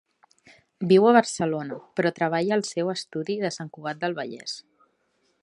Viu 0.91 1.03
a 1.09 1.11
Barcelona, 1.17 1.77
però 1.99 2.13
treballa 2.21 2.57
al 2.59 2.65
seu 2.71 2.91
estudi 2.95 3.37
de 3.45 3.53
Sant 3.59 3.71
Cugat 3.77 4.03
del 4.07 4.19
Vallès. 4.23 4.59